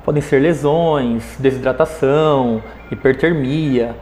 podem 0.08 0.22
ser 0.22 0.40
lesões, 0.40 1.36
desidratação, 1.38 2.62
hipertermia. 2.90 3.94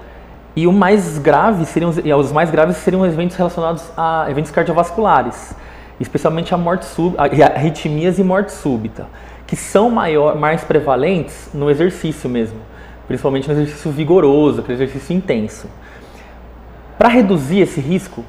E 0.54 0.64
o 0.64 0.72
mais 0.72 1.18
grave 1.18 1.64
seriam, 1.64 1.90
os 1.90 2.30
mais 2.30 2.48
graves 2.48 2.76
seriam 2.76 3.04
eventos 3.04 3.36
relacionados 3.36 3.90
a 3.96 4.26
eventos 4.30 4.52
cardiovasculares. 4.52 5.52
especialmente 5.98 6.54
a 6.54 6.56
morte 6.56 6.84
súbita, 6.84 7.25
arritmias 7.25 8.20
e 8.20 8.22
morte 8.22 8.52
súbita, 8.52 9.08
que 9.48 9.56
são 9.56 9.90
maior, 9.90 10.36
mais 10.36 10.62
prevalentes 10.62 11.48
no 11.52 11.68
exercício 11.68 12.30
mesmo, 12.30 12.60
principalmente 13.08 13.48
no 13.48 13.54
exercício 13.54 13.90
vigoroso, 13.90 14.60
aquele 14.60 14.75
exercício 14.75 15.12
intenso. 15.12 15.68
Para 16.96 17.08
reduzir 17.08 17.62
esse 17.62 17.80
risco, 17.80 18.25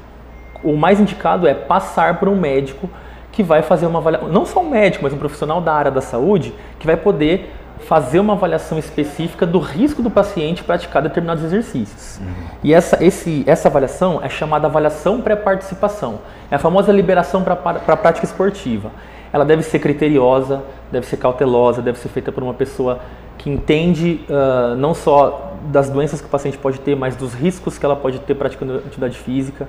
o 0.64 0.76
mais 0.76 0.98
indicado 0.98 1.46
é 1.46 1.54
passar 1.54 2.18
por 2.18 2.28
um 2.28 2.34
médico 2.34 2.90
que 3.30 3.44
vai 3.44 3.62
fazer 3.62 3.86
uma 3.86 4.00
avaliação, 4.00 4.28
não 4.30 4.44
só 4.44 4.60
um 4.60 4.68
médico, 4.68 5.04
mas 5.04 5.12
um 5.12 5.18
profissional 5.18 5.60
da 5.60 5.72
área 5.72 5.92
da 5.92 6.00
saúde, 6.00 6.52
que 6.80 6.86
vai 6.88 6.96
poder 6.96 7.54
fazer 7.80 8.18
uma 8.18 8.34
avaliação 8.34 8.78
específica 8.78 9.46
do 9.46 9.58
risco 9.58 10.02
do 10.02 10.10
paciente 10.10 10.64
praticar 10.64 11.02
determinados 11.02 11.44
exercícios. 11.44 12.18
Uhum. 12.18 12.26
E 12.62 12.74
essa, 12.74 13.02
esse, 13.02 13.44
essa 13.46 13.68
avaliação 13.68 14.20
é 14.22 14.28
chamada 14.28 14.66
avaliação 14.66 15.20
pré-participação. 15.20 16.20
É 16.50 16.56
a 16.56 16.58
famosa 16.58 16.92
liberação 16.92 17.42
para 17.42 17.54
a 17.54 17.96
prática 17.96 18.26
esportiva. 18.26 18.90
Ela 19.32 19.44
deve 19.44 19.62
ser 19.62 19.78
criteriosa, 19.78 20.62
deve 20.90 21.06
ser 21.06 21.18
cautelosa, 21.18 21.82
deve 21.82 21.98
ser 21.98 22.08
feita 22.08 22.32
por 22.32 22.42
uma 22.42 22.54
pessoa 22.54 23.00
que 23.36 23.50
entende 23.50 24.24
uh, 24.28 24.74
não 24.74 24.94
só 24.94 25.54
das 25.70 25.88
doenças 25.90 26.20
que 26.20 26.26
o 26.26 26.30
paciente 26.30 26.58
pode 26.58 26.80
ter, 26.80 26.96
mas 26.96 27.14
dos 27.14 27.34
riscos 27.34 27.78
que 27.78 27.84
ela 27.84 27.96
pode 27.96 28.18
ter 28.20 28.34
praticando 28.34 28.78
atividade 28.78 29.18
física. 29.18 29.68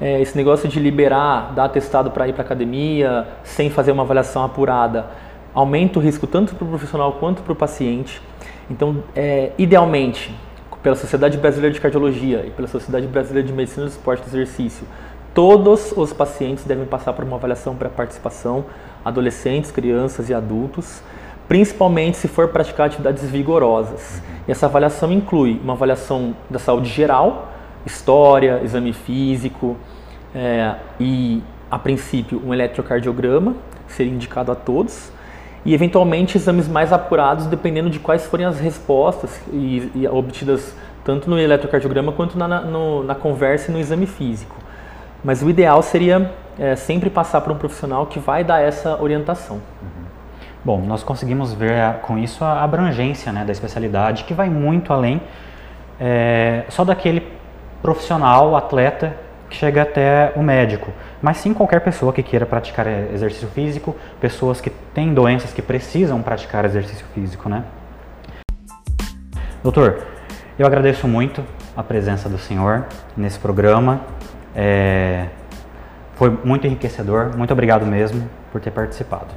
É, 0.00 0.20
esse 0.20 0.36
negócio 0.36 0.68
de 0.68 0.80
liberar, 0.80 1.52
dar 1.54 1.64
atestado 1.64 2.10
para 2.10 2.26
ir 2.26 2.32
para 2.32 2.42
academia, 2.42 3.26
sem 3.44 3.68
fazer 3.68 3.92
uma 3.92 4.02
avaliação 4.02 4.42
apurada, 4.42 5.06
aumenta 5.54 5.98
o 5.98 6.02
risco 6.02 6.26
tanto 6.26 6.54
para 6.54 6.64
o 6.64 6.68
profissional 6.68 7.12
quanto 7.14 7.42
para 7.42 7.52
o 7.52 7.56
paciente. 7.56 8.20
Então, 8.70 9.02
é, 9.14 9.52
idealmente, 9.58 10.34
pela 10.82 10.96
Sociedade 10.96 11.36
Brasileira 11.36 11.74
de 11.74 11.80
Cardiologia 11.80 12.44
e 12.46 12.50
pela 12.50 12.68
Sociedade 12.68 13.06
Brasileira 13.06 13.46
de 13.46 13.52
Medicina 13.52 13.86
do 13.86 13.90
Esporte 13.90 14.22
e 14.22 14.28
Exercício, 14.28 14.86
todos 15.34 15.92
os 15.96 16.12
pacientes 16.12 16.64
devem 16.64 16.86
passar 16.86 17.12
por 17.12 17.24
uma 17.24 17.36
avaliação 17.36 17.74
para 17.74 17.88
participação, 17.88 18.64
adolescentes, 19.04 19.70
crianças 19.70 20.28
e 20.30 20.34
adultos, 20.34 21.02
principalmente 21.48 22.16
se 22.16 22.28
for 22.28 22.48
praticar 22.48 22.86
atividades 22.86 23.28
vigorosas. 23.28 24.22
E 24.46 24.52
essa 24.52 24.66
avaliação 24.66 25.12
inclui 25.12 25.60
uma 25.62 25.72
avaliação 25.72 26.34
da 26.48 26.58
saúde 26.58 26.88
geral, 26.88 27.52
história, 27.84 28.60
exame 28.62 28.92
físico 28.92 29.76
é, 30.34 30.76
e, 30.98 31.42
a 31.70 31.78
princípio, 31.78 32.40
um 32.44 32.54
eletrocardiograma, 32.54 33.54
seria 33.88 34.12
indicado 34.12 34.52
a 34.52 34.54
todos 34.54 35.10
e 35.64 35.74
eventualmente 35.74 36.36
exames 36.36 36.68
mais 36.68 36.92
apurados 36.92 37.46
dependendo 37.46 37.90
de 37.90 37.98
quais 37.98 38.26
forem 38.26 38.46
as 38.46 38.58
respostas 38.58 39.40
e, 39.52 39.90
e 39.94 40.08
obtidas 40.08 40.74
tanto 41.04 41.28
no 41.28 41.38
eletrocardiograma 41.38 42.12
quanto 42.12 42.38
na, 42.38 42.60
no, 42.60 43.02
na, 43.02 43.14
conversa 43.14 43.70
e 43.70 43.74
no 43.74 43.80
exame 43.80 44.06
físico. 44.06 44.56
Mas 45.24 45.42
o 45.42 45.50
ideal 45.50 45.82
seria 45.82 46.30
é, 46.58 46.76
sempre 46.76 47.10
passar 47.10 47.40
para 47.40 47.52
um 47.52 47.56
profissional 47.56 48.06
que 48.06 48.18
vai 48.18 48.44
dar 48.44 48.60
essa 48.60 49.00
orientação. 49.00 49.56
Uhum. 49.56 50.00
Bom, 50.62 50.80
nós 50.80 51.02
conseguimos 51.02 51.54
ver 51.54 51.72
a, 51.72 51.94
com 51.94 52.18
isso 52.18 52.44
a 52.44 52.62
abrangência 52.62 53.32
né, 53.32 53.44
da 53.44 53.52
especialidade, 53.52 54.24
que 54.24 54.34
vai 54.34 54.50
muito 54.50 54.92
além 54.92 55.20
é, 55.98 56.64
só 56.68 56.84
daquele 56.84 57.26
profissional, 57.82 58.56
atleta, 58.56 59.14
que 59.50 59.56
chega 59.56 59.82
até 59.82 60.32
o 60.36 60.42
médico 60.42 60.92
mas 61.22 61.36
sim 61.36 61.52
qualquer 61.52 61.80
pessoa 61.80 62.12
que 62.12 62.22
queira 62.22 62.46
praticar 62.46 62.86
exercício 62.86 63.48
físico, 63.48 63.94
pessoas 64.20 64.60
que 64.60 64.70
têm 64.70 65.12
doenças 65.12 65.52
que 65.52 65.60
precisam 65.60 66.22
praticar 66.22 66.64
exercício 66.64 67.04
físico, 67.14 67.48
né? 67.48 67.64
Doutor, 69.62 70.06
eu 70.58 70.66
agradeço 70.66 71.06
muito 71.06 71.44
a 71.76 71.82
presença 71.82 72.28
do 72.28 72.38
senhor 72.38 72.86
nesse 73.16 73.38
programa. 73.38 74.00
É... 74.56 75.26
Foi 76.14 76.30
muito 76.42 76.66
enriquecedor. 76.66 77.36
Muito 77.36 77.52
obrigado 77.52 77.84
mesmo 77.84 78.28
por 78.50 78.60
ter 78.60 78.70
participado. 78.70 79.28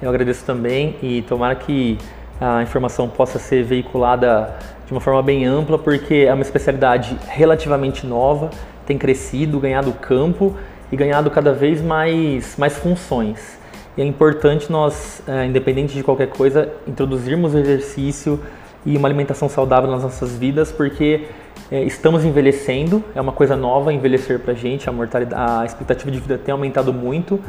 Eu 0.00 0.10
agradeço 0.10 0.44
também 0.44 0.96
e 1.02 1.22
tomara 1.22 1.54
que 1.54 1.96
a 2.38 2.62
informação 2.62 3.08
possa 3.08 3.38
ser 3.38 3.64
veiculada 3.64 4.54
de 4.86 4.92
uma 4.92 5.00
forma 5.00 5.22
bem 5.22 5.46
ampla, 5.46 5.78
porque 5.78 6.26
é 6.28 6.34
uma 6.34 6.42
especialidade 6.42 7.18
relativamente 7.28 8.06
nova, 8.06 8.50
tem 8.86 8.96
crescido, 8.96 9.58
ganhado 9.58 9.92
campo 9.92 10.54
e 10.90 10.96
ganhado 10.96 11.30
cada 11.30 11.52
vez 11.52 11.82
mais, 11.82 12.56
mais 12.56 12.78
funções. 12.78 13.58
E 13.96 14.02
é 14.02 14.04
importante 14.04 14.70
nós, 14.70 15.22
é, 15.26 15.46
independente 15.46 15.94
de 15.94 16.02
qualquer 16.02 16.28
coisa, 16.28 16.72
introduzirmos 16.86 17.54
exercício 17.54 18.38
e 18.84 18.96
uma 18.96 19.08
alimentação 19.08 19.48
saudável 19.48 19.90
nas 19.90 20.02
nossas 20.02 20.36
vidas, 20.36 20.70
porque 20.70 21.24
é, 21.70 21.82
estamos 21.82 22.24
envelhecendo, 22.24 23.02
é 23.14 23.20
uma 23.20 23.32
coisa 23.32 23.56
nova 23.56 23.92
envelhecer 23.92 24.38
para 24.38 24.52
a 24.52 24.54
gente, 24.54 24.88
a 24.88 25.64
expectativa 25.64 26.10
de 26.10 26.20
vida 26.20 26.38
tem 26.38 26.52
aumentado 26.52 26.92
muito 26.92 27.40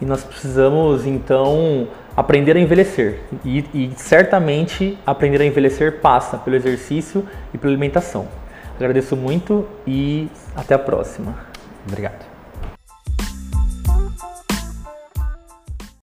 e 0.00 0.04
nós 0.04 0.24
precisamos 0.24 1.06
então 1.06 1.86
aprender 2.16 2.56
a 2.56 2.60
envelhecer. 2.60 3.20
E, 3.44 3.64
e 3.72 3.92
certamente 3.96 4.98
aprender 5.06 5.40
a 5.40 5.46
envelhecer 5.46 6.00
passa 6.00 6.36
pelo 6.36 6.56
exercício 6.56 7.24
e 7.54 7.58
pela 7.58 7.72
alimentação. 7.72 8.41
Agradeço 8.76 9.16
muito 9.16 9.66
e 9.86 10.28
até 10.56 10.74
a 10.74 10.78
próxima. 10.78 11.34
Obrigado. 11.86 12.31